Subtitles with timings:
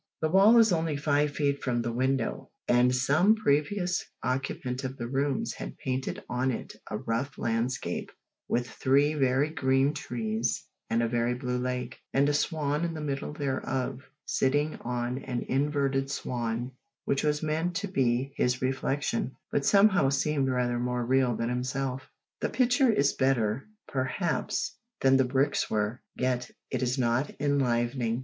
[0.19, 5.07] The wall is only five feet from the window, and some previous occupant of the
[5.07, 8.09] rooms had painted on it a rough landscape,
[8.47, 12.99] with three very green trees and a very blue lake, and a swan in the
[12.99, 16.71] middle thereof, sitting on an inverted swan
[17.05, 22.09] which was meant to be his reflection, but somehow seemed rather more real than himself.
[22.39, 28.19] The picture is better, perhaps, than the bricks were, yet it is not enlivening.